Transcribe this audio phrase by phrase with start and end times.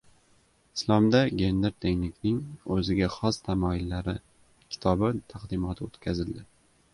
[0.77, 2.39] “Islomda gender tenglikning
[2.77, 4.17] o‘ziga xos tamoyillari”
[4.77, 6.45] kitobi taqdimoti o‘tkazildi